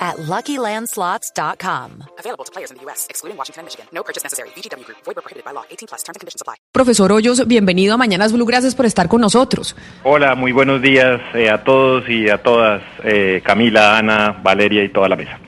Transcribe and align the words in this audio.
at 0.00 0.16
LuckyLandSlots.com. 0.16 2.04
Available 2.18 2.44
to 2.44 2.52
players 2.52 2.70
in 2.70 2.78
the 2.78 2.82
U.S., 2.84 3.06
excluding 3.10 3.36
Washington 3.36 3.60
and 3.60 3.66
Michigan. 3.66 3.86
No 3.92 4.02
purchase 4.02 4.24
necessary. 4.24 4.48
VGW 4.56 4.86
Group. 4.86 4.98
Void 5.04 5.16
where 5.16 5.22
prohibited 5.22 5.44
by 5.44 5.52
law. 5.52 5.64
18 5.70 5.88
plus. 5.88 6.02
Terms 6.02 6.16
and 6.16 6.20
conditions 6.20 6.40
apply. 6.40 6.56
Profesor 6.72 7.12
Hoyos, 7.12 7.46
bienvenido 7.46 7.94
a 7.94 7.98
Mañanas 7.98 8.32
Blue. 8.32 8.46
Gracias 8.46 8.74
por 8.74 8.86
estar 8.86 9.08
con 9.08 9.20
nosotros. 9.20 9.76
Hola, 10.04 10.34
muy 10.34 10.52
buenos 10.52 10.80
días 10.80 11.20
eh, 11.34 11.50
a 11.50 11.62
todos 11.62 12.08
y 12.08 12.30
a 12.30 12.42
todas. 12.42 12.82
Eh, 13.04 13.42
Camila, 13.44 13.98
Ana, 13.98 14.40
Valeria 14.42 14.82
y 14.82 14.88
toda 14.88 15.08
la 15.08 15.16
mesa. 15.16 15.38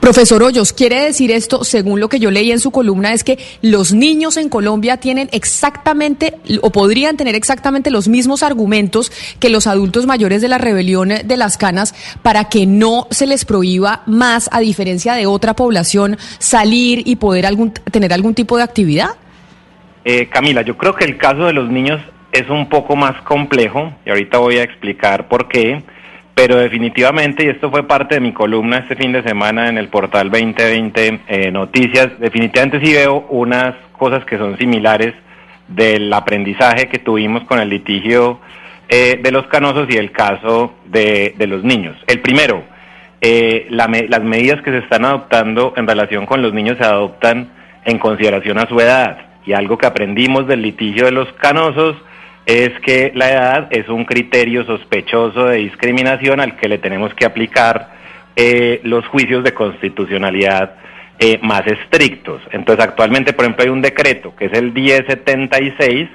Profesor 0.00 0.42
Hoyos, 0.42 0.72
quiere 0.72 1.00
decir 1.00 1.30
esto, 1.30 1.64
según 1.64 2.00
lo 2.00 2.08
que 2.08 2.18
yo 2.18 2.30
leí 2.30 2.52
en 2.52 2.60
su 2.60 2.70
columna, 2.70 3.12
es 3.12 3.24
que 3.24 3.38
los 3.62 3.92
niños 3.92 4.36
en 4.36 4.48
Colombia 4.48 4.96
tienen 4.98 5.28
exactamente 5.32 6.34
o 6.62 6.70
podrían 6.70 7.16
tener 7.16 7.34
exactamente 7.34 7.90
los 7.90 8.08
mismos 8.08 8.42
argumentos 8.42 9.12
que 9.38 9.50
los 9.50 9.66
adultos 9.66 10.06
mayores 10.06 10.42
de 10.42 10.48
la 10.48 10.58
rebelión 10.58 11.08
de 11.24 11.36
las 11.36 11.56
canas 11.56 11.94
para 12.22 12.44
que 12.48 12.66
no 12.66 13.06
se 13.10 13.26
les 13.26 13.44
prohíba 13.44 14.02
más, 14.06 14.48
a 14.52 14.60
diferencia 14.60 15.14
de 15.14 15.26
otra 15.26 15.54
población, 15.54 16.16
salir 16.38 17.02
y 17.06 17.16
poder 17.16 17.46
algún, 17.46 17.72
tener 17.72 18.12
algún 18.12 18.34
tipo 18.34 18.56
de 18.56 18.62
actividad. 18.62 19.10
Eh, 20.04 20.28
Camila, 20.28 20.62
yo 20.62 20.76
creo 20.76 20.94
que 20.94 21.04
el 21.04 21.18
caso 21.18 21.46
de 21.46 21.52
los 21.52 21.68
niños 21.68 22.00
es 22.32 22.48
un 22.48 22.68
poco 22.68 22.96
más 22.96 23.20
complejo 23.22 23.92
y 24.04 24.10
ahorita 24.10 24.38
voy 24.38 24.58
a 24.58 24.62
explicar 24.62 25.28
por 25.28 25.48
qué 25.48 25.82
pero 26.36 26.56
definitivamente, 26.56 27.46
y 27.46 27.48
esto 27.48 27.70
fue 27.70 27.88
parte 27.88 28.16
de 28.16 28.20
mi 28.20 28.32
columna 28.32 28.76
este 28.76 28.94
fin 28.94 29.10
de 29.10 29.22
semana 29.22 29.70
en 29.70 29.78
el 29.78 29.88
portal 29.88 30.30
2020 30.30 31.20
eh, 31.28 31.50
Noticias, 31.50 32.10
definitivamente 32.20 32.78
sí 32.84 32.92
veo 32.92 33.26
unas 33.30 33.74
cosas 33.96 34.22
que 34.26 34.36
son 34.36 34.58
similares 34.58 35.14
del 35.66 36.12
aprendizaje 36.12 36.88
que 36.88 36.98
tuvimos 36.98 37.44
con 37.44 37.58
el 37.58 37.70
litigio 37.70 38.38
eh, 38.90 39.18
de 39.22 39.32
los 39.32 39.46
canosos 39.46 39.88
y 39.88 39.96
el 39.96 40.12
caso 40.12 40.74
de, 40.84 41.34
los 41.48 41.64
niños. 41.64 41.96
El 42.06 42.20
primero, 42.20 42.64
eh, 43.22 43.66
las 43.70 44.22
medidas 44.22 44.60
que 44.60 44.72
se 44.72 44.78
están 44.78 45.06
adoptando 45.06 45.72
en 45.74 45.86
relación 45.88 46.26
con 46.26 46.42
los 46.42 46.52
niños 46.52 46.76
se 46.76 46.84
adoptan 46.84 47.48
en 47.86 47.98
consideración 47.98 48.58
a 48.58 48.68
su 48.68 48.78
edad. 48.78 49.16
Y 49.46 49.54
algo 49.54 49.78
que 49.78 49.86
aprendimos 49.86 50.46
del 50.46 50.60
litigio 50.60 51.06
de 51.06 51.12
los 51.12 51.32
canosos 51.32 51.96
es 52.46 52.70
que 52.80 53.10
la 53.14 53.30
edad 53.30 53.66
es 53.70 53.88
un 53.88 54.04
criterio 54.04 54.64
sospechoso 54.64 55.46
de 55.46 55.58
discriminación 55.58 56.40
al 56.40 56.56
que 56.56 56.68
le 56.68 56.78
tenemos 56.78 57.12
que 57.14 57.26
aplicar 57.26 57.90
eh, 58.36 58.80
los 58.84 59.04
juicios 59.08 59.42
de 59.42 59.52
constitucionalidad 59.52 60.74
eh, 61.18 61.40
más 61.42 61.66
estrictos. 61.66 62.40
Entonces, 62.52 62.84
actualmente, 62.84 63.32
por 63.32 63.44
ejemplo, 63.44 63.64
hay 63.64 63.70
un 63.70 63.82
decreto 63.82 64.36
que 64.36 64.44
es 64.44 64.52
el 64.52 64.72
1076, 64.72 66.08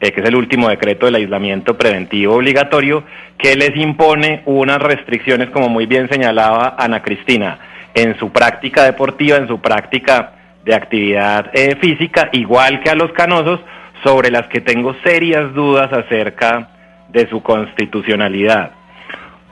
eh, 0.00 0.10
que 0.10 0.20
es 0.20 0.26
el 0.26 0.34
último 0.34 0.68
decreto 0.68 1.06
del 1.06 1.14
aislamiento 1.14 1.78
preventivo 1.78 2.34
obligatorio, 2.34 3.04
que 3.38 3.54
les 3.54 3.76
impone 3.76 4.42
unas 4.46 4.82
restricciones, 4.82 5.50
como 5.50 5.68
muy 5.68 5.86
bien 5.86 6.08
señalaba 6.08 6.74
Ana 6.78 7.00
Cristina, 7.00 7.58
en 7.94 8.18
su 8.18 8.32
práctica 8.32 8.82
deportiva, 8.82 9.36
en 9.36 9.46
su 9.46 9.60
práctica 9.60 10.32
de 10.64 10.74
actividad 10.74 11.52
física, 11.80 12.28
igual 12.32 12.82
que 12.82 12.90
a 12.90 12.96
los 12.96 13.12
canosos, 13.12 13.60
sobre 14.06 14.30
las 14.30 14.46
que 14.46 14.60
tengo 14.60 14.94
serias 15.02 15.52
dudas 15.52 15.92
acerca 15.92 16.68
de 17.08 17.28
su 17.28 17.42
constitucionalidad. 17.42 18.70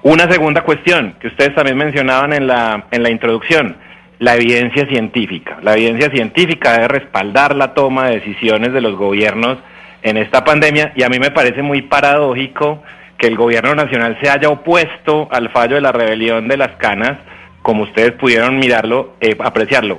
Una 0.03 0.31
segunda 0.31 0.63
cuestión 0.63 1.17
que 1.19 1.27
ustedes 1.27 1.57
también 1.57 1.77
mencionaban 1.77 2.33
en 2.33 2.47
la, 2.47 2.85
en 2.93 3.03
la 3.03 3.11
introducción, 3.11 3.77
la 4.21 4.37
evidencia 4.37 4.87
científica. 4.87 5.59
La 5.63 5.75
evidencia 5.75 6.09
científica 6.11 6.73
debe 6.75 6.87
respaldar 6.87 7.57
la 7.57 7.75
toma 7.75 8.07
de 8.07 8.21
decisiones 8.21 8.73
de 8.73 8.81
los 8.81 8.97
gobiernos 8.97 9.59
en 10.03 10.19
esta 10.19 10.45
pandemia 10.45 10.93
y 10.95 11.03
a 11.03 11.09
mí 11.09 11.19
me 11.19 11.33
parece 11.33 11.63
muy 11.63 11.83
paradójico 11.83 12.81
que 13.19 13.27
el 13.27 13.37
gobierno 13.37 13.75
nacional 13.75 14.17
se 14.23 14.31
haya 14.31 14.51
opuesto 14.51 15.27
al 15.33 15.51
fallo 15.51 15.75
de 15.75 15.81
la 15.81 15.91
rebelión 15.91 16.47
de 16.47 16.59
las 16.59 16.77
canas, 16.77 17.19
como 17.63 17.83
ustedes 17.83 18.13
pudieron 18.13 18.59
mirarlo, 18.61 19.17
eh, 19.21 19.37
apreciarlo 19.41 19.99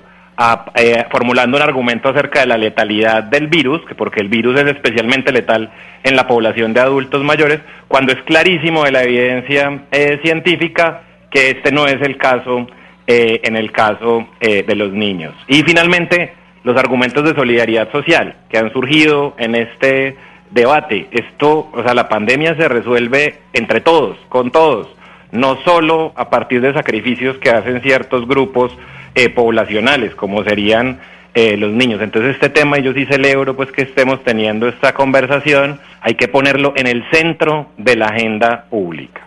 eh, 0.75 1.05
formulando 1.09 1.57
un 1.57 1.63
argumento 1.63 2.09
acerca 2.09 2.41
de 2.41 2.47
la 2.47 2.57
letalidad 2.57 3.23
del 3.23 3.47
virus, 3.47 3.81
que 3.85 3.95
porque 3.95 4.19
el 4.19 4.27
virus 4.27 4.59
es 4.59 4.67
especialmente 4.67 5.31
letal 5.31 5.71
en 6.03 6.15
la 6.15 6.27
población 6.27 6.73
de 6.73 6.81
adultos 6.81 7.23
mayores, 7.23 7.61
cuando 7.87 8.11
es 8.11 8.21
clarísimo 8.23 8.83
de 8.83 8.91
la 8.91 9.03
evidencia 9.03 9.83
eh, 9.91 10.19
científica 10.23 11.01
que 11.31 11.51
este 11.51 11.71
no 11.71 11.85
es 11.87 12.01
el 12.01 12.17
caso 12.17 12.67
eh, 13.07 13.41
en 13.43 13.55
el 13.55 13.71
caso 13.71 14.27
de 14.39 14.75
los 14.75 14.91
niños. 14.93 15.33
Y 15.47 15.63
finalmente, 15.63 16.33
los 16.63 16.77
argumentos 16.77 17.23
de 17.23 17.35
solidaridad 17.35 17.91
social 17.91 18.35
que 18.49 18.57
han 18.57 18.71
surgido 18.71 19.35
en 19.37 19.55
este 19.55 20.15
debate. 20.51 21.07
Esto, 21.11 21.69
o 21.71 21.83
sea, 21.83 21.93
la 21.93 22.07
pandemia 22.07 22.55
se 22.55 22.67
resuelve 22.67 23.39
entre 23.53 23.81
todos, 23.81 24.17
con 24.29 24.51
todos, 24.51 24.87
no 25.31 25.57
solo 25.63 26.13
a 26.15 26.29
partir 26.29 26.61
de 26.61 26.73
sacrificios 26.73 27.37
que 27.37 27.49
hacen 27.49 27.81
ciertos 27.81 28.27
grupos 28.27 28.71
eh, 29.15 29.29
poblacionales, 29.29 30.13
como 30.15 30.43
serían 30.43 30.99
eh, 31.33 31.57
los 31.57 31.73
niños. 31.73 32.01
Entonces 32.01 32.35
este 32.35 32.49
tema 32.49 32.77
yo 32.77 32.93
sí 32.93 33.05
celebro 33.05 33.55
pues 33.55 33.71
que 33.71 33.81
estemos 33.81 34.23
teniendo 34.23 34.67
esta 34.67 34.93
conversación, 34.93 35.79
hay 36.01 36.15
que 36.15 36.27
ponerlo 36.27 36.73
en 36.75 36.87
el 36.87 37.03
centro 37.11 37.71
de 37.77 37.95
la 37.95 38.07
agenda 38.07 38.65
pública. 38.69 39.21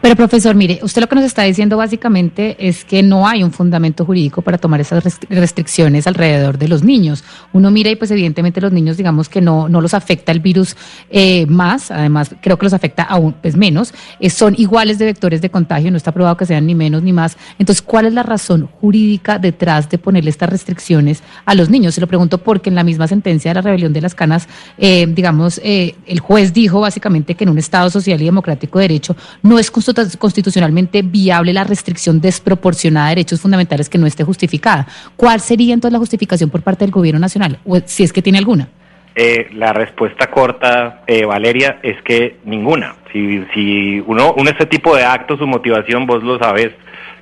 Pero 0.00 0.16
profesor, 0.16 0.54
mire, 0.54 0.80
usted 0.82 1.00
lo 1.00 1.08
que 1.08 1.16
nos 1.16 1.24
está 1.24 1.42
diciendo 1.42 1.76
básicamente 1.76 2.56
es 2.58 2.84
que 2.84 3.02
no 3.02 3.26
hay 3.26 3.42
un 3.42 3.52
fundamento 3.52 4.04
jurídico 4.04 4.42
para 4.42 4.58
tomar 4.58 4.80
esas 4.80 5.02
restricciones 5.28 6.06
alrededor 6.06 6.58
de 6.58 6.68
los 6.68 6.82
niños. 6.82 7.24
Uno 7.52 7.70
mira 7.70 7.90
y 7.90 7.96
pues 7.96 8.10
evidentemente 8.10 8.60
los 8.60 8.72
niños 8.72 8.96
digamos 8.96 9.28
que 9.28 9.40
no, 9.40 9.68
no 9.68 9.80
los 9.80 9.94
afecta 9.94 10.32
el 10.32 10.40
virus 10.40 10.76
eh, 11.10 11.46
más, 11.46 11.90
además 11.90 12.34
creo 12.40 12.58
que 12.58 12.66
los 12.66 12.72
afecta 12.72 13.02
aún 13.02 13.34
pues 13.40 13.56
menos, 13.56 13.92
eh, 14.20 14.30
son 14.30 14.54
iguales 14.58 14.98
de 14.98 15.06
vectores 15.06 15.40
de 15.40 15.50
contagio, 15.50 15.90
no 15.90 15.96
está 15.96 16.12
probado 16.12 16.36
que 16.36 16.46
sean 16.46 16.66
ni 16.66 16.74
menos 16.74 17.02
ni 17.02 17.12
más. 17.12 17.36
Entonces, 17.58 17.82
¿cuál 17.82 18.06
es 18.06 18.12
la 18.12 18.22
razón 18.22 18.68
jurídica 18.80 19.38
detrás 19.38 19.88
de 19.88 19.98
ponerle 19.98 20.30
estas 20.30 20.48
restricciones 20.48 21.22
a 21.44 21.54
los 21.54 21.70
niños? 21.70 21.94
Se 21.94 22.00
lo 22.00 22.06
pregunto 22.06 22.38
porque 22.38 22.70
en 22.70 22.74
la 22.74 22.84
misma 22.84 23.08
sentencia 23.08 23.50
de 23.50 23.54
la 23.56 23.62
rebelión 23.62 23.92
de 23.92 24.00
las 24.00 24.14
canas, 24.14 24.48
eh, 24.78 25.06
digamos, 25.08 25.60
el 25.62 26.20
juez 26.20 26.52
dijo 26.52 26.80
básicamente 26.80 27.34
que 27.34 27.44
en 27.44 27.50
un 27.50 27.58
Estado 27.58 27.90
social 27.90 28.20
y 28.22 28.24
democrático 28.24 28.78
de 28.78 28.84
derecho 28.84 29.16
no 29.42 29.57
es 29.58 29.70
constitucionalmente 29.70 31.02
viable 31.02 31.52
la 31.52 31.64
restricción 31.64 32.20
desproporcionada 32.20 33.08
de 33.08 33.16
derechos 33.16 33.40
fundamentales 33.40 33.88
que 33.88 33.98
no 33.98 34.06
esté 34.06 34.24
justificada. 34.24 34.86
¿Cuál 35.16 35.40
sería 35.40 35.74
entonces 35.74 35.92
la 35.92 35.98
justificación 35.98 36.50
por 36.50 36.62
parte 36.62 36.84
del 36.84 36.92
gobierno 36.92 37.20
nacional, 37.20 37.58
si 37.86 38.04
es 38.04 38.12
que 38.12 38.22
tiene 38.22 38.38
alguna? 38.38 38.68
Eh, 39.14 39.48
la 39.54 39.72
respuesta 39.72 40.30
corta, 40.30 41.02
eh, 41.06 41.24
Valeria, 41.24 41.80
es 41.82 42.00
que 42.02 42.36
ninguna. 42.44 42.94
Si, 43.12 43.44
si 43.52 44.00
uno, 44.06 44.32
uno 44.36 44.50
este 44.50 44.66
tipo 44.66 44.94
de 44.94 45.04
actos, 45.04 45.40
su 45.40 45.46
motivación, 45.46 46.06
vos 46.06 46.22
lo 46.22 46.38
sabes, 46.38 46.70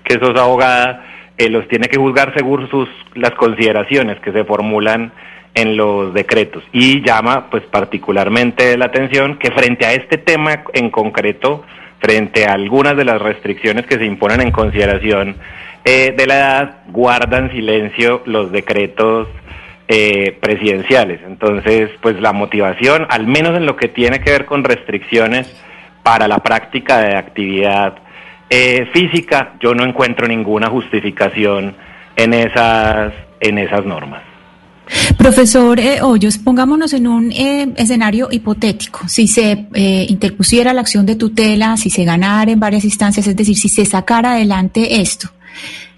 que 0.04 0.18
sos 0.18 0.38
abogada, 0.38 1.06
eh, 1.38 1.48
los 1.48 1.66
tiene 1.68 1.88
que 1.88 1.96
juzgar 1.96 2.34
según 2.36 2.68
sus 2.68 2.88
las 3.14 3.32
consideraciones 3.32 4.20
que 4.20 4.32
se 4.32 4.44
formulan 4.44 5.12
en 5.54 5.76
los 5.76 6.12
decretos. 6.12 6.62
Y 6.72 7.02
llama 7.02 7.48
pues 7.50 7.62
particularmente 7.64 8.76
la 8.76 8.86
atención 8.86 9.38
que 9.38 9.50
frente 9.50 9.86
a 9.86 9.94
este 9.94 10.18
tema 10.18 10.64
en 10.74 10.90
concreto, 10.90 11.64
frente 12.06 12.46
a 12.46 12.52
algunas 12.52 12.96
de 12.96 13.04
las 13.04 13.20
restricciones 13.20 13.84
que 13.86 13.96
se 13.96 14.04
imponen 14.04 14.40
en 14.40 14.52
consideración 14.52 15.34
eh, 15.84 16.14
de 16.16 16.26
la 16.26 16.36
edad, 16.36 16.74
guardan 16.86 17.50
silencio 17.50 18.22
los 18.26 18.52
decretos 18.52 19.26
eh, 19.88 20.38
presidenciales. 20.40 21.20
Entonces, 21.26 21.90
pues 22.00 22.20
la 22.20 22.32
motivación, 22.32 23.08
al 23.10 23.26
menos 23.26 23.56
en 23.56 23.66
lo 23.66 23.74
que 23.74 23.88
tiene 23.88 24.20
que 24.20 24.30
ver 24.30 24.44
con 24.44 24.62
restricciones 24.62 25.52
para 26.04 26.28
la 26.28 26.38
práctica 26.38 27.00
de 27.00 27.16
actividad 27.16 27.96
eh, 28.50 28.88
física, 28.92 29.54
yo 29.58 29.74
no 29.74 29.82
encuentro 29.82 30.28
ninguna 30.28 30.68
justificación 30.68 31.74
en 32.14 32.34
esas, 32.34 33.12
en 33.40 33.58
esas 33.58 33.84
normas. 33.84 34.22
Profesor 35.16 35.80
eh, 35.80 36.00
Hoyos, 36.02 36.38
pongámonos 36.38 36.92
en 36.92 37.06
un 37.06 37.32
eh, 37.32 37.72
escenario 37.76 38.28
hipotético. 38.30 39.08
Si 39.08 39.26
se 39.26 39.66
eh, 39.74 40.06
interpusiera 40.08 40.72
la 40.72 40.80
acción 40.80 41.04
de 41.06 41.16
tutela, 41.16 41.76
si 41.76 41.90
se 41.90 42.04
ganara 42.04 42.52
en 42.52 42.60
varias 42.60 42.84
instancias, 42.84 43.26
es 43.26 43.36
decir, 43.36 43.56
si 43.56 43.68
se 43.68 43.84
sacara 43.84 44.32
adelante 44.32 45.00
esto, 45.00 45.30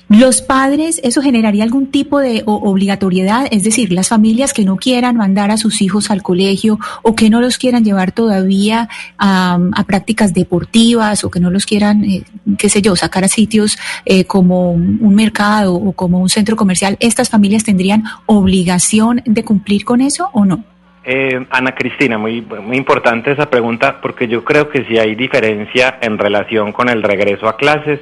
Los 0.09 0.41
padres, 0.41 1.03
¿eso 1.05 1.21
generaría 1.21 1.65
algún 1.65 1.91
tipo 1.91 2.19
de 2.19 2.43
obligatoriedad? 2.47 3.47
Es 3.51 3.63
decir, 3.63 3.93
las 3.93 4.09
familias 4.09 4.55
que 4.55 4.65
no 4.65 4.77
quieran 4.77 5.19
mandar 5.19 5.51
a 5.51 5.59
sus 5.59 5.83
hijos 5.83 6.11
al 6.11 6.23
colegio 6.23 6.79
o 7.03 7.15
que 7.15 7.29
no 7.29 7.43
los 7.43 7.59
quieran 7.59 7.85
llevar 7.85 8.13
todavía 8.13 8.89
a, 9.19 9.59
prácticas 9.87 10.33
deportivas 10.33 11.25
o 11.25 11.31
que 11.31 11.41
no 11.41 11.51
los 11.51 11.67
quieran, 11.67 12.05
eh, 12.05 12.23
qué 12.57 12.71
sé 12.71 12.81
yo, 12.81 12.97
sacar 12.97 13.25
a 13.25 13.29
sitios 13.29 13.79
eh, 14.07 14.25
como 14.25 14.73
un 14.73 15.15
mercado 15.15 15.75
o 15.75 15.93
como 15.93 16.21
un 16.21 16.31
centro 16.31 16.57
comercial, 16.57 16.97
¿estas 17.01 17.29
familias 17.29 17.65
tendrían 17.65 18.05
obligación 18.25 19.21
de 19.27 19.45
cumplir 19.45 19.85
con 19.85 20.01
eso 20.01 20.31
o 20.33 20.47
no? 20.47 20.65
Eh, 21.05 21.47
Ana 21.51 21.75
Cristina, 21.75 22.17
muy, 22.17 22.41
muy 22.41 22.79
importante 22.79 23.33
esa 23.33 23.51
pregunta 23.51 24.01
porque 24.01 24.27
yo 24.27 24.43
creo 24.43 24.71
que 24.71 24.85
si 24.87 24.99
hay 24.99 25.15
diferencia 25.15 25.99
en 26.01 26.17
relación 26.17 26.73
con 26.73 26.89
el 26.89 27.03
regreso 27.03 27.47
a 27.47 27.59
clases 27.59 28.01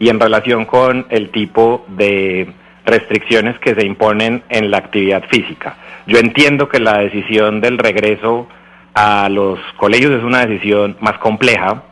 y 0.00 0.08
en 0.08 0.18
relación 0.18 0.64
con 0.64 1.06
el 1.10 1.30
tipo 1.30 1.84
de 1.86 2.48
restricciones 2.84 3.58
que 3.60 3.74
se 3.74 3.86
imponen 3.86 4.42
en 4.48 4.70
la 4.70 4.78
actividad 4.78 5.22
física. 5.28 5.76
Yo 6.06 6.18
entiendo 6.18 6.68
que 6.68 6.80
la 6.80 6.98
decisión 6.98 7.60
del 7.60 7.78
regreso 7.78 8.48
a 8.94 9.28
los 9.28 9.60
colegios 9.76 10.12
es 10.12 10.24
una 10.24 10.44
decisión 10.46 10.96
más 11.00 11.18
compleja 11.18 11.84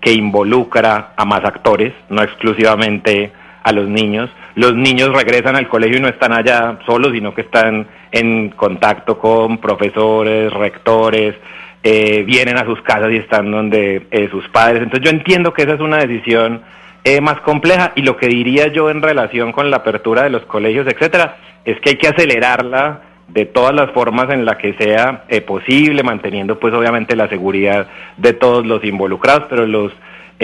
que 0.00 0.12
involucra 0.12 1.12
a 1.16 1.24
más 1.24 1.44
actores, 1.44 1.94
no 2.10 2.22
exclusivamente 2.22 3.32
a 3.62 3.70
los 3.70 3.88
niños. 3.88 4.28
Los 4.56 4.74
niños 4.74 5.10
regresan 5.14 5.54
al 5.54 5.68
colegio 5.68 5.98
y 5.98 6.00
no 6.00 6.08
están 6.08 6.32
allá 6.32 6.80
solos, 6.84 7.12
sino 7.12 7.32
que 7.32 7.42
están 7.42 7.86
en 8.10 8.50
contacto 8.50 9.18
con 9.18 9.58
profesores, 9.58 10.52
rectores, 10.52 11.36
eh, 11.84 12.24
vienen 12.26 12.58
a 12.58 12.64
sus 12.64 12.82
casas 12.82 13.12
y 13.12 13.16
están 13.18 13.52
donde 13.52 14.06
eh, 14.10 14.28
sus 14.32 14.48
padres. 14.48 14.82
Entonces 14.82 15.08
yo 15.08 15.16
entiendo 15.16 15.52
que 15.52 15.62
esa 15.62 15.74
es 15.74 15.80
una 15.80 15.98
decisión 15.98 16.62
eh, 17.04 17.20
más 17.20 17.40
compleja 17.40 17.92
y 17.94 18.02
lo 18.02 18.16
que 18.16 18.28
diría 18.28 18.68
yo 18.68 18.90
en 18.90 19.02
relación 19.02 19.52
con 19.52 19.70
la 19.70 19.78
apertura 19.78 20.22
de 20.22 20.30
los 20.30 20.44
colegios, 20.46 20.86
etcétera, 20.86 21.36
es 21.64 21.80
que 21.80 21.90
hay 21.90 21.96
que 21.96 22.08
acelerarla 22.08 23.00
de 23.28 23.46
todas 23.46 23.74
las 23.74 23.90
formas 23.92 24.30
en 24.30 24.44
la 24.44 24.58
que 24.58 24.74
sea 24.74 25.24
posible, 25.46 26.02
manteniendo 26.02 26.58
pues 26.58 26.74
obviamente 26.74 27.16
la 27.16 27.28
seguridad 27.28 27.86
de 28.18 28.34
todos 28.34 28.66
los 28.66 28.84
involucrados, 28.84 29.46
pero 29.48 29.66
los 29.66 29.92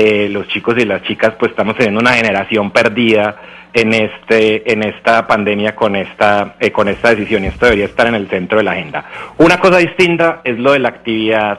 eh, 0.00 0.28
los 0.28 0.46
chicos 0.46 0.76
y 0.78 0.84
las 0.84 1.02
chicas 1.02 1.34
pues 1.40 1.50
estamos 1.50 1.74
teniendo 1.74 1.98
una 1.98 2.12
generación 2.12 2.70
perdida 2.70 3.34
en 3.72 3.92
este 3.92 4.72
en 4.72 4.84
esta 4.84 5.26
pandemia 5.26 5.74
con 5.74 5.96
esta 5.96 6.54
eh, 6.60 6.70
con 6.70 6.86
esta 6.86 7.10
decisión 7.10 7.42
y 7.42 7.48
esto 7.48 7.64
debería 7.64 7.86
estar 7.86 8.06
en 8.06 8.14
el 8.14 8.28
centro 8.28 8.58
de 8.58 8.64
la 8.64 8.72
agenda. 8.72 9.04
Una 9.38 9.58
cosa 9.58 9.78
distinta 9.78 10.40
es 10.44 10.56
lo 10.56 10.70
de 10.70 10.78
la 10.78 10.90
actividad 10.90 11.58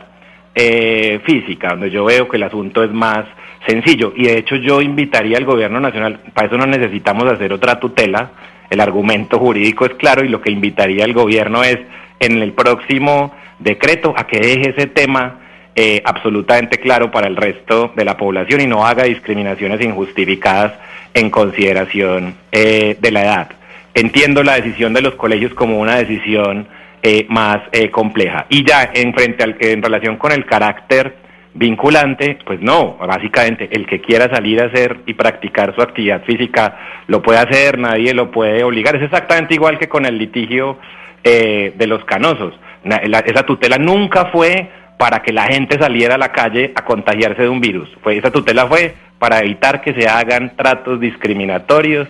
eh, 0.61 1.21
física 1.23 1.69
donde 1.69 1.89
yo 1.89 2.03
veo 2.03 2.27
que 2.27 2.35
el 2.35 2.43
asunto 2.43 2.83
es 2.83 2.91
más 2.91 3.25
sencillo 3.65 4.11
y 4.13 4.25
de 4.25 4.39
hecho 4.39 4.57
yo 4.57 4.81
invitaría 4.81 5.37
al 5.37 5.45
gobierno 5.45 5.79
nacional 5.79 6.19
para 6.33 6.47
eso 6.47 6.57
no 6.57 6.65
necesitamos 6.65 7.31
hacer 7.31 7.53
otra 7.53 7.79
tutela 7.79 8.31
el 8.69 8.81
argumento 8.81 9.39
jurídico 9.39 9.85
es 9.85 9.93
claro 9.93 10.25
y 10.25 10.27
lo 10.27 10.41
que 10.41 10.51
invitaría 10.51 11.05
al 11.05 11.13
gobierno 11.13 11.63
es 11.63 11.79
en 12.19 12.41
el 12.41 12.51
próximo 12.51 13.33
decreto 13.59 14.13
a 14.17 14.27
que 14.27 14.39
deje 14.39 14.71
ese 14.71 14.87
tema 14.87 15.39
eh, 15.75 16.01
absolutamente 16.03 16.77
claro 16.79 17.09
para 17.09 17.27
el 17.27 17.37
resto 17.37 17.93
de 17.95 18.03
la 18.03 18.17
población 18.17 18.59
y 18.59 18.67
no 18.67 18.85
haga 18.85 19.05
discriminaciones 19.05 19.79
injustificadas 19.79 20.73
en 21.13 21.29
consideración 21.29 22.35
eh, 22.51 22.97
de 22.99 23.11
la 23.11 23.23
edad. 23.23 23.49
Entiendo 23.93 24.43
la 24.43 24.55
decisión 24.55 24.93
de 24.93 25.01
los 25.01 25.15
colegios 25.15 25.53
como 25.53 25.79
una 25.79 25.95
decisión 25.95 26.67
eh, 27.01 27.25
más 27.29 27.59
compleja. 27.91 28.45
Y 28.49 28.65
ya 28.65 28.91
en, 28.93 29.13
frente 29.13 29.43
al, 29.43 29.55
en 29.59 29.81
relación 29.81 30.17
con 30.17 30.31
el 30.31 30.45
carácter 30.45 31.15
vinculante, 31.53 32.37
pues 32.45 32.61
no, 32.61 32.97
básicamente 32.97 33.69
el 33.71 33.85
que 33.85 34.01
quiera 34.01 34.33
salir 34.33 34.61
a 34.61 34.67
hacer 34.67 34.97
y 35.05 35.13
practicar 35.13 35.73
su 35.75 35.81
actividad 35.81 36.23
física 36.23 36.77
lo 37.07 37.21
puede 37.21 37.39
hacer, 37.39 37.79
nadie 37.79 38.13
lo 38.13 38.31
puede 38.31 38.63
obligar. 38.63 38.95
Es 38.95 39.03
exactamente 39.03 39.55
igual 39.55 39.79
que 39.79 39.89
con 39.89 40.05
el 40.05 40.17
litigio 40.17 40.77
de 41.23 41.87
los 41.87 42.05
canosos. 42.05 42.53
esa 42.83 43.43
tutela 43.43 43.77
nunca 43.77 44.27
fue 44.27 44.69
para 44.99 45.21
que 45.21 45.31
la 45.31 45.43
gente 45.43 45.79
saliera 45.79 46.15
a 46.15 46.17
la 46.17 46.33
calle 46.33 46.73
a 46.75 46.83
contagiarse 46.83 47.43
de 47.43 47.47
un 47.47 47.61
virus. 47.61 47.87
Esa 48.07 48.31
tutela 48.31 48.67
fue 48.67 48.95
para 49.17 49.39
evitar 49.39 49.79
que 49.79 49.93
se 49.93 50.09
hagan 50.09 50.57
tratos 50.57 50.99
discriminatorios, 50.99 52.09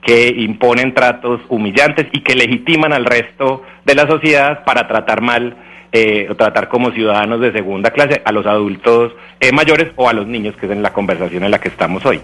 que 0.00 0.28
imponen 0.28 0.94
tratos 0.94 1.42
humillantes 1.50 2.06
y 2.12 2.22
que 2.22 2.34
legitiman 2.34 2.94
al 2.94 3.04
resto 3.04 3.62
de 3.84 3.94
la 3.94 4.06
sociedad 4.06 4.64
para 4.64 4.88
tratar 4.88 5.20
mal 5.20 5.54
eh, 5.92 6.28
o 6.30 6.34
tratar 6.34 6.70
como 6.70 6.92
ciudadanos 6.92 7.42
de 7.42 7.52
segunda 7.52 7.90
clase 7.90 8.22
a 8.24 8.32
los 8.32 8.46
adultos 8.46 9.12
eh, 9.38 9.52
mayores 9.52 9.92
o 9.96 10.08
a 10.08 10.14
los 10.14 10.26
niños, 10.26 10.56
que 10.56 10.64
es 10.64 10.72
en 10.72 10.82
la 10.82 10.94
conversación 10.94 11.44
en 11.44 11.50
la 11.50 11.58
que 11.58 11.68
estamos 11.68 12.06
hoy. 12.06 12.22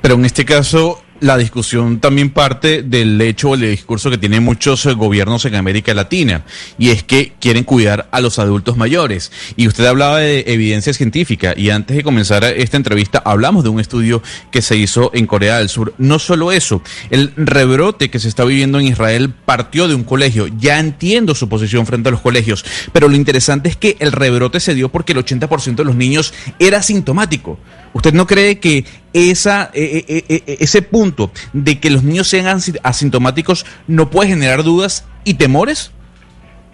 Pero 0.00 0.14
en 0.14 0.24
este 0.24 0.46
caso, 0.46 1.03
la 1.24 1.38
discusión 1.38 2.00
también 2.00 2.28
parte 2.28 2.82
del 2.82 3.18
hecho 3.18 3.50
o 3.50 3.54
el 3.54 3.62
discurso 3.62 4.10
que 4.10 4.18
tienen 4.18 4.42
muchos 4.42 4.84
eh, 4.84 4.92
gobiernos 4.92 5.46
en 5.46 5.54
América 5.54 5.94
Latina, 5.94 6.44
y 6.78 6.90
es 6.90 7.02
que 7.02 7.32
quieren 7.40 7.64
cuidar 7.64 8.08
a 8.10 8.20
los 8.20 8.38
adultos 8.38 8.76
mayores. 8.76 9.32
Y 9.56 9.66
usted 9.66 9.86
hablaba 9.86 10.18
de 10.18 10.44
evidencia 10.46 10.92
científica, 10.92 11.54
y 11.56 11.70
antes 11.70 11.96
de 11.96 12.02
comenzar 12.02 12.44
esta 12.44 12.76
entrevista 12.76 13.22
hablamos 13.24 13.64
de 13.64 13.70
un 13.70 13.80
estudio 13.80 14.22
que 14.50 14.60
se 14.60 14.76
hizo 14.76 15.10
en 15.14 15.26
Corea 15.26 15.58
del 15.58 15.70
Sur. 15.70 15.94
No 15.96 16.18
solo 16.18 16.52
eso, 16.52 16.82
el 17.08 17.32
rebrote 17.36 18.10
que 18.10 18.18
se 18.18 18.28
está 18.28 18.44
viviendo 18.44 18.78
en 18.78 18.86
Israel 18.86 19.32
partió 19.46 19.88
de 19.88 19.94
un 19.94 20.04
colegio. 20.04 20.46
Ya 20.58 20.78
entiendo 20.78 21.34
su 21.34 21.48
posición 21.48 21.86
frente 21.86 22.10
a 22.10 22.12
los 22.12 22.20
colegios, 22.20 22.66
pero 22.92 23.08
lo 23.08 23.16
interesante 23.16 23.70
es 23.70 23.76
que 23.78 23.96
el 23.98 24.12
rebrote 24.12 24.60
se 24.60 24.74
dio 24.74 24.90
porque 24.90 25.14
el 25.14 25.24
80% 25.24 25.76
de 25.76 25.84
los 25.84 25.96
niños 25.96 26.34
era 26.58 26.78
asintomático. 26.78 27.58
¿Usted 27.94 28.12
no 28.12 28.26
cree 28.26 28.58
que 28.58 28.84
esa, 29.12 29.70
e, 29.72 30.04
e, 30.08 30.24
e, 30.28 30.56
ese 30.60 30.82
punto 30.82 31.30
de 31.52 31.78
que 31.78 31.90
los 31.90 32.02
niños 32.02 32.28
sean 32.28 32.58
asintomáticos 32.82 33.64
no 33.86 34.10
puede 34.10 34.30
generar 34.30 34.64
dudas 34.64 35.08
y 35.24 35.34
temores? 35.34 35.94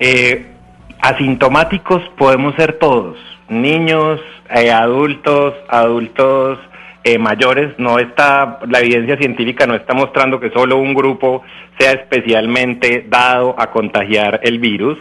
Eh, 0.00 0.46
asintomáticos 1.02 2.02
podemos 2.16 2.54
ser 2.56 2.78
todos, 2.78 3.18
niños, 3.50 4.18
eh, 4.48 4.70
adultos, 4.70 5.54
adultos 5.68 6.58
eh, 7.04 7.18
mayores. 7.18 7.78
No 7.78 7.98
está, 7.98 8.58
la 8.66 8.80
evidencia 8.80 9.18
científica 9.18 9.66
no 9.66 9.74
está 9.74 9.92
mostrando 9.92 10.40
que 10.40 10.50
solo 10.50 10.78
un 10.78 10.94
grupo 10.94 11.42
sea 11.78 11.92
especialmente 11.92 13.06
dado 13.08 13.54
a 13.58 13.70
contagiar 13.70 14.40
el 14.42 14.58
virus. 14.58 14.98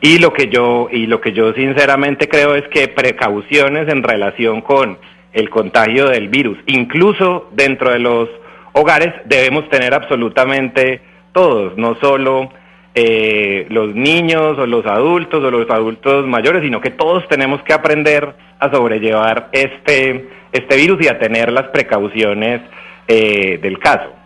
Y 0.00 0.18
lo 0.18 0.32
que 0.32 0.48
yo, 0.48 0.88
y 0.90 1.06
lo 1.06 1.20
que 1.20 1.32
yo 1.32 1.52
sinceramente 1.52 2.28
creo 2.28 2.56
es 2.56 2.66
que 2.68 2.88
precauciones 2.88 3.88
en 3.88 4.02
relación 4.02 4.62
con 4.62 4.98
el 5.32 5.50
contagio 5.50 6.08
del 6.08 6.28
virus. 6.28 6.58
Incluso 6.66 7.48
dentro 7.52 7.90
de 7.90 7.98
los 7.98 8.28
hogares 8.72 9.14
debemos 9.26 9.68
tener 9.68 9.94
absolutamente 9.94 11.00
todos, 11.32 11.76
no 11.76 11.96
solo 11.96 12.50
eh, 12.94 13.66
los 13.70 13.94
niños 13.94 14.58
o 14.58 14.66
los 14.66 14.84
adultos 14.86 15.42
o 15.44 15.50
los 15.50 15.70
adultos 15.70 16.26
mayores, 16.26 16.62
sino 16.62 16.80
que 16.80 16.90
todos 16.90 17.26
tenemos 17.28 17.62
que 17.62 17.72
aprender 17.72 18.34
a 18.58 18.70
sobrellevar 18.70 19.48
este, 19.52 20.28
este 20.52 20.76
virus 20.76 21.04
y 21.04 21.08
a 21.08 21.18
tener 21.18 21.52
las 21.52 21.68
precauciones 21.68 22.60
eh, 23.06 23.58
del 23.62 23.78
caso. 23.78 24.19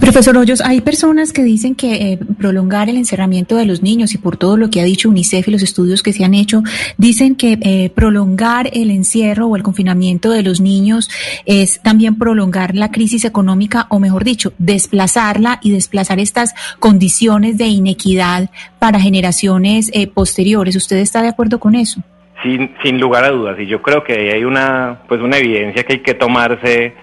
Profesor 0.00 0.36
Hoyos, 0.36 0.60
hay 0.60 0.80
personas 0.80 1.32
que 1.32 1.42
dicen 1.42 1.74
que 1.74 2.12
eh, 2.12 2.18
prolongar 2.38 2.88
el 2.88 2.96
encerramiento 2.96 3.56
de 3.56 3.64
los 3.64 3.82
niños 3.82 4.14
y 4.14 4.18
por 4.18 4.36
todo 4.36 4.56
lo 4.56 4.70
que 4.70 4.80
ha 4.80 4.84
dicho 4.84 5.08
UNICEF 5.08 5.48
y 5.48 5.50
los 5.50 5.62
estudios 5.62 6.02
que 6.02 6.12
se 6.12 6.24
han 6.24 6.34
hecho, 6.34 6.62
dicen 6.96 7.34
que 7.34 7.58
eh, 7.60 7.90
prolongar 7.94 8.70
el 8.72 8.90
encierro 8.90 9.46
o 9.46 9.56
el 9.56 9.62
confinamiento 9.62 10.30
de 10.30 10.42
los 10.42 10.60
niños 10.60 11.10
es 11.46 11.80
también 11.82 12.16
prolongar 12.16 12.74
la 12.74 12.90
crisis 12.90 13.24
económica 13.24 13.86
o 13.90 13.98
mejor 13.98 14.24
dicho, 14.24 14.52
desplazarla 14.58 15.58
y 15.62 15.72
desplazar 15.72 16.20
estas 16.20 16.54
condiciones 16.78 17.58
de 17.58 17.66
inequidad 17.66 18.50
para 18.78 19.00
generaciones 19.00 19.90
eh, 19.92 20.06
posteriores. 20.06 20.76
¿Usted 20.76 20.96
está 20.96 21.22
de 21.22 21.28
acuerdo 21.28 21.58
con 21.58 21.74
eso? 21.74 22.02
Sin, 22.42 22.70
sin 22.84 23.00
lugar 23.00 23.24
a 23.24 23.30
dudas, 23.30 23.58
y 23.58 23.66
yo 23.66 23.82
creo 23.82 24.04
que 24.04 24.32
hay 24.32 24.44
una, 24.44 25.00
pues 25.08 25.20
una 25.20 25.38
evidencia 25.38 25.82
que 25.82 25.94
hay 25.94 26.00
que 26.00 26.14
tomarse 26.14 26.94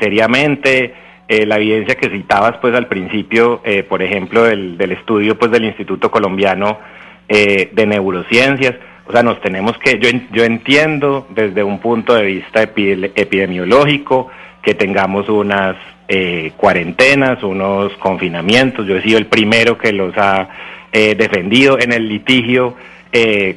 seriamente 0.00 0.94
eh, 1.32 1.46
la 1.46 1.58
evidencia 1.58 1.94
que 1.94 2.10
citabas 2.10 2.56
pues 2.60 2.74
al 2.74 2.88
principio, 2.88 3.60
eh, 3.62 3.84
por 3.84 4.02
ejemplo, 4.02 4.42
del, 4.42 4.76
del, 4.76 4.90
estudio 4.90 5.38
pues 5.38 5.52
del 5.52 5.64
Instituto 5.64 6.10
Colombiano 6.10 6.80
eh, 7.28 7.70
de 7.72 7.86
Neurociencias, 7.86 8.74
o 9.06 9.12
sea, 9.12 9.22
nos 9.22 9.40
tenemos 9.40 9.78
que, 9.78 10.00
yo, 10.00 10.08
yo 10.32 10.42
entiendo 10.42 11.28
desde 11.30 11.62
un 11.62 11.78
punto 11.78 12.16
de 12.16 12.24
vista 12.24 12.62
epidemiológico 12.62 14.28
que 14.60 14.74
tengamos 14.74 15.28
unas 15.28 15.76
cuarentenas, 16.56 17.44
unos 17.44 17.92
confinamientos, 17.98 18.84
yo 18.84 18.96
he 18.96 19.02
sido 19.02 19.18
el 19.18 19.26
primero 19.26 19.78
que 19.78 19.92
los 19.92 20.12
ha 20.18 20.48
defendido 20.90 21.78
en 21.78 21.92
el 21.92 22.08
litigio 22.08 22.74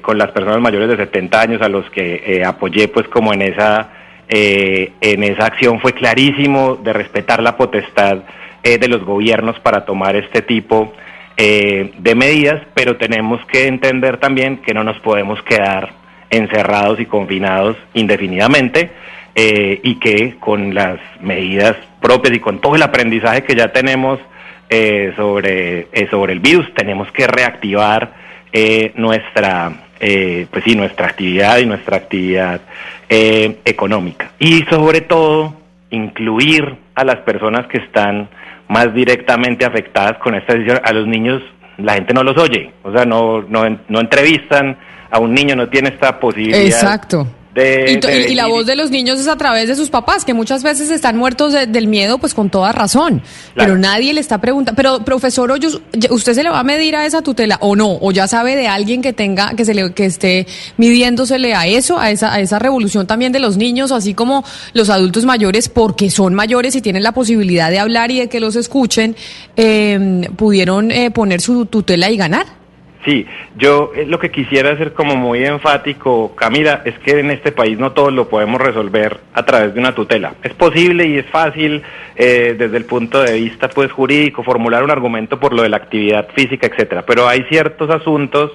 con 0.03 0.20
las 0.20 0.30
personas 0.30 0.62
mayores 0.62 0.89
de 0.89 0.98
70 0.98 1.42
años 1.42 1.62
a 1.63 1.70
los 1.70 1.89
que 1.89 2.44
apoyé 2.46 2.88
pues 2.89 3.08
como 3.08 3.34
en 3.34 3.42
esa 3.42 4.03
eh, 4.36 4.94
en 5.00 5.24
esa 5.24 5.46
acción 5.46 5.80
fue 5.80 5.94
clarísimo 5.94 6.75
de 6.75 6.92
respetar 6.92 7.44
la 7.44 7.56
potestad 7.56 8.24
eh, 8.63 8.80
de 8.80 8.88
los 8.88 9.04
gobiernos 9.04 9.60
para 9.60 9.86
tomar 9.86 10.16
este 10.16 10.42
tipo 10.42 10.92
eh, 11.38 11.92
de 12.00 12.16
medidas, 12.16 12.60
pero 12.74 12.98
tenemos 12.98 13.46
que 13.46 13.68
entender 13.68 14.18
también 14.18 14.58
que 14.58 14.74
no 14.74 14.84
nos 14.84 14.98
podemos 15.02 15.40
quedar 15.44 15.92
encerrados 16.32 17.00
y 17.00 17.06
confinados 17.06 17.78
indefinidamente 17.94 18.92
y 19.36 19.96
que 19.96 20.36
con 20.40 20.74
las 20.74 21.00
medidas 21.20 21.75
propias 22.02 22.36
y 22.36 22.40
con 22.40 22.60
todo 22.60 22.75
el 22.75 22.82
aprendizaje 22.82 23.44
que 23.44 23.56
ya 23.56 23.72
tenemos 23.72 24.20
eh, 24.70 25.13
sobre, 25.16 25.88
eh, 25.92 26.08
sobre 26.10 26.34
el 26.34 26.40
virus, 26.40 26.74
tenemos 26.74 27.12
que 27.12 27.28
reactivar 27.28 28.24
eh, 30.00 30.48
pues 30.52 30.64
sí, 30.64 30.76
nuestra 30.76 31.08
actividad 31.08 31.58
y 31.60 31.66
nuestra 31.66 31.98
actividad 31.98 32.62
económica. 33.10 34.32
Y 34.40 34.64
sobre 34.72 35.02
todo, 35.02 35.54
incluir 35.92 36.78
a 36.96 37.04
las 37.04 37.18
personas 37.18 37.68
que 37.68 37.78
están 37.78 38.28
más 38.68 38.92
directamente 38.92 39.66
afectadas 39.66 40.18
con 40.18 40.34
esta 40.34 40.54
decisión. 40.54 40.82
A 40.84 40.94
los 40.94 41.06
niños 41.06 41.44
la 41.78 41.94
gente 41.94 42.14
no 42.14 42.24
los 42.24 42.38
oye, 42.38 42.72
o 42.82 42.92
sea, 42.92 43.06
no, 43.06 43.44
no, 43.44 43.66
no 43.88 44.00
entrevistan 44.00 44.78
a 45.12 45.20
un 45.20 45.34
niño, 45.34 45.56
no 45.56 45.70
tiene 45.70 45.90
esta 45.90 46.20
posibilidad. 46.20 46.60
Exacto 46.60 47.28
y, 47.56 48.34
la 48.34 48.48
voz 48.48 48.66
de 48.66 48.76
los 48.76 48.90
niños 48.90 49.20
es 49.20 49.28
a 49.28 49.36
través 49.36 49.68
de 49.68 49.76
sus 49.76 49.90
papás, 49.90 50.26
que 50.26 50.34
muchas 50.34 50.64
veces 50.64 50.90
están 50.90 51.18
muertos 51.18 51.54
del 51.54 51.88
miedo, 51.88 52.18
pues 52.18 52.34
con 52.34 52.50
toda 52.50 52.72
razón. 52.72 53.22
Pero 53.56 53.78
nadie 53.78 54.14
le 54.14 54.22
está 54.22 54.40
preguntando. 54.40 54.76
Pero, 54.76 55.06
profesor 55.06 55.52
Hoyos, 55.52 55.82
¿usted 56.10 56.34
se 56.34 56.44
le 56.44 56.50
va 56.50 56.60
a 56.60 56.64
medir 56.64 56.96
a 56.96 57.06
esa 57.06 57.22
tutela 57.22 57.58
o 57.62 57.76
no? 57.76 57.98
¿O 58.02 58.12
ya 58.12 58.28
sabe 58.28 58.56
de 58.56 58.68
alguien 58.68 59.02
que 59.02 59.14
tenga, 59.14 59.54
que 59.56 59.66
se 59.66 59.74
le, 59.74 59.94
que 59.94 60.06
esté 60.06 60.48
midiéndosele 60.78 61.54
a 61.54 61.68
eso, 61.68 62.00
a 62.00 62.10
esa, 62.10 62.34
a 62.34 62.40
esa 62.40 62.58
revolución 62.60 63.06
también 63.06 63.32
de 63.32 63.40
los 63.40 63.58
niños, 63.58 63.92
así 63.92 64.14
como 64.14 64.44
los 64.74 64.90
adultos 64.90 65.26
mayores, 65.26 65.70
porque 65.70 66.10
son 66.10 66.34
mayores 66.34 66.76
y 66.76 66.82
tienen 66.82 67.04
la 67.04 67.12
posibilidad 67.12 67.70
de 67.70 67.80
hablar 67.80 68.10
y 68.12 68.20
de 68.20 68.30
que 68.30 68.40
los 68.40 68.56
escuchen, 68.56 69.16
eh, 69.56 70.28
pudieron 70.36 70.92
eh, 70.92 71.12
poner 71.12 71.42
su 71.42 71.66
tutela 71.68 72.10
y 72.10 72.18
ganar? 72.18 72.62
Sí, 73.06 73.28
yo 73.58 73.92
eh, 73.96 74.06
lo 74.06 74.18
que 74.18 74.32
quisiera 74.32 74.72
hacer 74.72 74.94
como 74.94 75.16
muy 75.16 75.44
enfático, 75.44 76.34
Camila, 76.36 76.84
es 76.86 76.98
que 77.00 77.20
en 77.20 77.32
este 77.32 77.52
país 77.52 77.78
no 77.78 77.92
todo 77.92 78.12
lo 78.12 78.30
podemos 78.30 78.62
resolver 78.62 79.20
a 79.34 79.44
través 79.44 79.74
de 79.74 79.80
una 79.80 79.94
tutela. 79.94 80.36
Es 80.42 80.54
posible 80.54 81.06
y 81.06 81.18
es 81.18 81.26
fácil 81.26 81.82
eh, 82.16 82.56
desde 82.58 82.78
el 82.78 82.86
punto 82.86 83.22
de 83.22 83.34
vista 83.34 83.68
pues 83.68 83.92
jurídico 83.92 84.44
formular 84.44 84.84
un 84.84 84.92
argumento 84.92 85.38
por 85.38 85.54
lo 85.54 85.64
de 85.64 85.70
la 85.70 85.78
actividad 85.78 86.30
física, 86.34 86.68
etcétera, 86.68 87.04
pero 87.06 87.28
hay 87.28 87.44
ciertos 87.50 87.90
asuntos, 87.90 88.52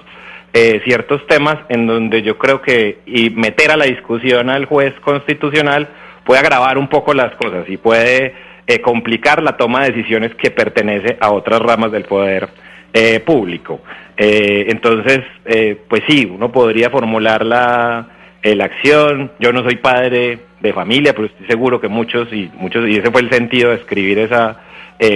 eh, 0.54 0.80
ciertos 0.84 1.26
temas 1.26 1.58
en 1.68 1.86
donde 1.86 2.22
yo 2.22 2.38
creo 2.38 2.62
que 2.62 3.00
y 3.04 3.28
meter 3.28 3.70
a 3.70 3.76
la 3.76 3.84
discusión 3.84 4.48
al 4.48 4.64
juez 4.64 4.94
constitucional 5.00 5.88
puede 6.24 6.40
agravar 6.40 6.78
un 6.78 6.88
poco 6.88 7.12
las 7.12 7.34
cosas 7.34 7.68
y 7.68 7.76
puede 7.76 8.34
complicar 8.82 9.42
la 9.42 9.56
toma 9.56 9.82
de 9.82 9.92
decisiones 9.92 10.34
que 10.34 10.50
pertenece 10.50 11.16
a 11.20 11.30
otras 11.30 11.58
ramas 11.58 11.90
del 11.90 12.04
poder 12.04 12.50
eh, 12.92 13.20
público. 13.20 13.80
Eh, 14.16 14.66
entonces, 14.68 15.20
eh, 15.44 15.78
pues 15.88 16.02
sí, 16.08 16.24
uno 16.24 16.50
podría 16.50 16.90
formular 16.90 17.44
la, 17.44 18.06
la 18.42 18.64
acción. 18.64 19.32
Yo 19.38 19.52
no 19.52 19.62
soy 19.62 19.76
padre 19.76 20.38
de 20.60 20.72
familia, 20.72 21.12
pero 21.12 21.26
estoy 21.26 21.46
seguro 21.46 21.80
que 21.80 21.88
muchos 21.88 22.32
y 22.32 22.50
muchos 22.54 22.88
y 22.88 22.96
ese 22.96 23.10
fue 23.10 23.20
el 23.20 23.30
sentido 23.30 23.70
de 23.70 23.76
escribir 23.76 24.18
esa 24.18 24.62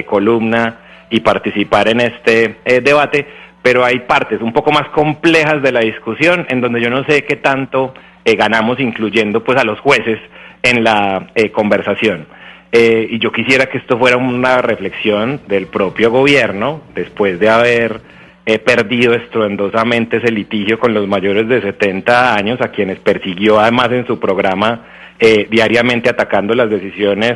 columna 0.07 0.77
y 1.11 1.21
participar 1.21 1.89
en 1.89 2.01
este 2.01 2.57
debate. 2.83 3.27
Pero 3.63 3.85
hay 3.85 4.01
partes 4.01 4.41
un 4.41 4.53
poco 4.53 4.71
más 4.71 4.89
complejas 4.91 5.63
de 5.63 5.73
la 5.73 5.81
discusión 5.81 6.47
en 6.51 6.61
donde 6.61 6.81
yo 6.81 6.91
no 6.91 7.05
sé 7.05 7.25
qué 7.25 7.37
tanto 7.37 7.95
ganamos 8.25 8.79
incluyendo 8.79 9.43
pues 9.43 9.59
a 9.59 9.65
los 9.65 9.81
jueces 9.81 10.21
en 10.63 10.85
la 10.85 11.29
conversación. 11.53 12.27
Eh, 12.75 13.07
y 13.11 13.19
yo 13.19 13.31
quisiera 13.31 13.67
que 13.67 13.77
esto 13.77 13.99
fuera 13.99 14.17
una 14.17 14.63
reflexión 14.63 15.43
del 15.47 15.67
propio 15.67 16.11
gobierno, 16.11 16.81
después 16.95 17.39
de 17.39 17.51
haber 17.51 18.01
eh, 18.47 18.59
perdido 18.59 19.13
estruendosamente 19.13 20.17
ese 20.17 20.33
litigio 20.33 20.79
con 20.79 20.95
los 20.95 21.07
mayores 21.07 21.47
de 21.49 21.61
70 21.61 22.35
años, 22.35 22.63
a 22.63 22.69
quienes 22.69 22.99
persiguió 22.99 23.61
además 23.61 23.93
en 23.93 24.07
su 24.07 24.19
programa 24.19 24.87
eh, 25.21 25.47
diariamente 25.51 26.09
atacando 26.09 26.55
las 26.55 26.71
decisiones 26.71 27.35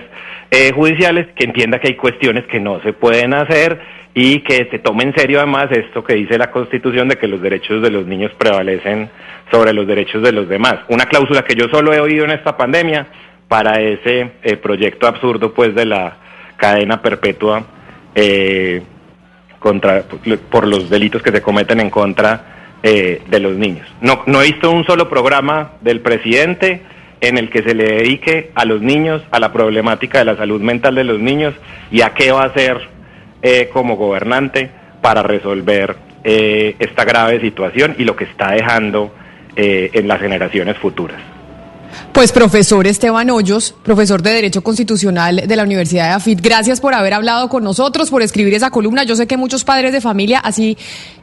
judiciales, 0.74 1.26
que 1.34 1.44
entienda 1.44 1.80
que 1.80 1.88
hay 1.88 1.96
cuestiones 1.96 2.46
que 2.46 2.60
no 2.60 2.80
se 2.80 2.94
pueden 2.94 3.34
hacer 3.34 3.78
y 4.14 4.40
que 4.40 4.66
se 4.70 4.78
tome 4.78 5.02
en 5.02 5.14
serio 5.14 5.38
además 5.38 5.66
esto 5.70 6.02
que 6.02 6.14
dice 6.14 6.38
la 6.38 6.50
Constitución 6.50 7.08
de 7.08 7.16
que 7.16 7.28
los 7.28 7.42
derechos 7.42 7.82
de 7.82 7.90
los 7.90 8.06
niños 8.06 8.32
prevalecen 8.38 9.10
sobre 9.50 9.74
los 9.74 9.86
derechos 9.86 10.22
de 10.22 10.32
los 10.32 10.48
demás. 10.48 10.76
Una 10.88 11.04
cláusula 11.04 11.42
que 11.42 11.54
yo 11.54 11.68
solo 11.68 11.92
he 11.92 12.00
oído 12.00 12.24
en 12.24 12.30
esta 12.30 12.56
pandemia 12.56 13.06
para 13.48 13.80
ese 13.80 14.32
eh, 14.42 14.56
proyecto 14.56 15.06
absurdo 15.06 15.54
pues 15.54 15.74
de 15.74 15.86
la 15.86 16.16
cadena 16.56 17.00
perpetua 17.00 17.64
eh, 18.14 18.82
contra 19.58 20.04
por 20.50 20.66
los 20.66 20.90
delitos 20.90 21.22
que 21.22 21.30
se 21.30 21.42
cometen 21.42 21.80
en 21.80 21.90
contra 21.90 22.76
eh, 22.82 23.22
de 23.26 23.40
los 23.40 23.56
niños. 23.56 23.86
No, 24.00 24.22
no 24.26 24.42
he 24.42 24.46
visto 24.46 24.70
un 24.70 24.84
solo 24.84 25.08
programa 25.08 25.72
del 25.80 26.00
presidente 26.00 26.82
en 27.20 27.38
el 27.38 27.50
que 27.50 27.62
se 27.62 27.74
le 27.74 27.84
dedique 27.84 28.50
a 28.54 28.64
los 28.64 28.82
niños, 28.82 29.22
a 29.30 29.40
la 29.40 29.52
problemática 29.52 30.18
de 30.18 30.26
la 30.26 30.36
salud 30.36 30.60
mental 30.60 30.94
de 30.94 31.04
los 31.04 31.18
niños 31.18 31.54
y 31.90 32.02
a 32.02 32.14
qué 32.14 32.30
va 32.30 32.42
a 32.42 32.46
hacer 32.46 32.96
como 33.72 33.96
gobernante 33.96 34.70
para 35.00 35.22
resolver 35.22 35.96
esta 36.24 37.04
grave 37.04 37.40
situación 37.40 37.94
y 37.96 38.04
lo 38.04 38.16
que 38.16 38.24
está 38.24 38.50
dejando 38.50 39.14
en 39.54 40.08
las 40.08 40.20
generaciones 40.20 40.76
futuras. 40.78 41.35
Pues 42.12 42.32
profesor 42.32 42.86
Esteban 42.86 43.30
Hoyos, 43.30 43.74
profesor 43.82 44.22
de 44.22 44.30
Derecho 44.30 44.62
Constitucional 44.62 45.44
de 45.46 45.56
la 45.56 45.62
Universidad 45.62 46.08
de 46.08 46.10
AFIT, 46.14 46.40
gracias 46.40 46.80
por 46.80 46.94
haber 46.94 47.14
hablado 47.14 47.48
con 47.48 47.62
nosotros, 47.62 48.10
por 48.10 48.22
escribir 48.22 48.54
esa 48.54 48.70
columna. 48.70 49.04
Yo 49.04 49.16
sé 49.16 49.26
que 49.26 49.36
muchos 49.36 49.64
padres 49.64 49.92
de 49.92 50.00
familia 50.00 50.38
así 50.38 50.78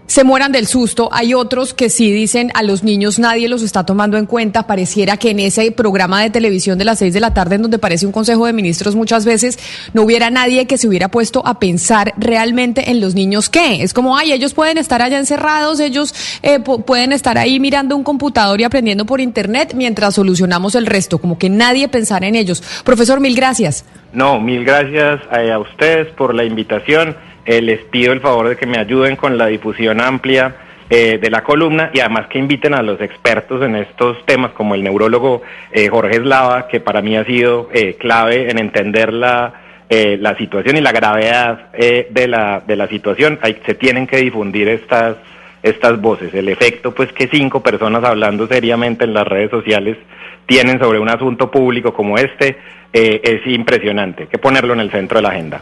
se 0.08 0.24
mueran 0.24 0.52
del 0.52 0.68
susto. 0.68 1.10
Hay 1.12 1.34
otros 1.34 1.74
que 1.74 1.90
sí 1.90 2.12
dicen 2.12 2.52
a 2.54 2.64
los 2.64 2.84
niños 2.84 3.20
nadie 3.20 3.48
los 3.48 3.62
está 3.62 3.86
tomando 3.86 4.18
en 4.18 4.26
cuenta. 4.26 4.68
Pareciera 4.68 5.18
que 5.18 5.32
en 5.32 5.40
ese 5.40 5.72
programa 5.72 6.22
de 6.22 6.30
televisión 6.30 6.78
de 6.78 6.86
las 6.86 7.00
seis 7.00 7.14
de 7.14 7.20
la 7.20 7.34
tarde, 7.34 7.56
en 7.56 7.62
donde 7.64 7.80
parece 7.80 8.06
un 8.06 8.12
consejo 8.12 8.46
de 8.46 8.54
ministros 8.54 8.96
muchas 8.96 9.26
veces, 9.26 9.58
no 9.94 10.04
hubiera 10.04 10.30
nadie 10.30 10.68
que 10.68 10.78
se 10.78 10.88
hubiera 10.88 11.10
puesto 11.10 11.46
a 11.46 11.60
pensar 11.60 12.14
realmente 12.18 12.92
en 12.92 13.00
los 13.00 13.16
niños 13.16 13.50
qué. 13.50 13.82
Es 13.82 13.94
como, 13.94 14.18
ay, 14.18 14.34
ellos 14.34 14.54
pueden 14.54 14.78
estar 14.78 15.02
allá 15.02 15.18
encerrados, 15.18 15.80
ellos 15.80 16.14
eh, 16.42 16.60
pueden 16.60 17.14
estar 17.14 17.38
ahí 17.38 17.60
mirando 17.60 17.96
un 17.96 18.04
computador 18.04 18.60
y 18.60 18.64
aprendiendo 18.64 19.06
por 19.06 19.22
internet 19.22 19.74
mientras 19.76 20.16
solucionamos 20.16 20.76
el 20.76 20.86
resto. 20.86 21.18
Como 21.18 21.38
que 21.38 21.50
nadie 21.50 21.88
pensara 21.88 22.28
en 22.28 22.36
ellos. 22.36 22.62
Profesor, 22.84 23.20
mil 23.20 23.36
gracias. 23.36 23.86
No, 24.12 24.40
mil 24.40 24.64
gracias 24.64 25.22
a 25.32 25.58
ustedes 25.60 26.08
por 26.14 26.36
la 26.36 26.44
invitación. 26.44 27.16
Eh, 27.46 27.62
les 27.62 27.82
pido 27.86 28.14
el 28.14 28.22
favor 28.22 28.48
de 28.48 28.56
que 28.56 28.66
me 28.66 28.78
ayuden 28.78 29.18
con 29.18 29.38
la 29.38 29.48
difusión 29.48 30.00
amplia 30.00 30.56
eh, 30.90 31.18
de 31.22 31.30
la 31.30 31.44
columna 31.44 31.92
y 31.94 32.00
además 32.00 32.28
que 32.28 32.40
inviten 32.40 32.74
a 32.74 32.82
los 32.82 33.02
expertos 33.02 33.62
en 33.64 33.76
estos 33.76 34.26
temas 34.26 34.52
como 34.52 34.76
el 34.76 34.84
neurólogo 34.84 35.42
eh, 35.72 35.90
Jorge 35.90 36.18
Eslava, 36.18 36.68
que 36.68 36.80
para 36.80 37.02
mí 37.02 37.18
ha 37.18 37.26
sido 37.26 37.70
clave 38.00 38.50
en 38.50 38.60
entender 38.60 39.12
la, 39.12 39.54
la 39.90 40.38
situación 40.38 40.78
y 40.78 40.82
la 40.82 40.92
gravedad 40.92 41.72
de, 41.72 42.28
la, 42.28 42.64
de 42.66 42.76
la 42.76 42.88
situación. 42.88 43.40
se 43.66 43.76
tienen 43.76 44.08
que 44.08 44.18
difundir 44.18 44.68
estas, 44.70 45.18
estas 45.62 46.00
voces. 46.00 46.34
El 46.34 46.50
efecto 46.50 46.94
pues 46.94 47.12
que 47.12 47.28
cinco 47.28 47.62
personas 47.62 48.04
hablando 48.04 48.48
seriamente 48.48 49.04
en 49.06 49.14
las 49.14 49.28
redes 49.28 49.52
sociales 49.52 49.98
tienen 50.46 50.80
sobre 50.80 51.00
un 51.00 51.10
asunto 51.10 51.52
público 51.52 51.94
como 51.94 52.18
este 52.18 52.58
es 52.94 53.46
impresionante. 53.48 54.24
Hay 54.24 54.30
que 54.30 54.38
ponerlo 54.38 54.74
en 54.74 54.80
el 54.80 54.92
centro 54.92 55.18
de 55.18 55.24
la 55.24 55.30
agenda. 55.30 55.62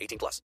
18 0.00 0.18
plus. 0.18 0.42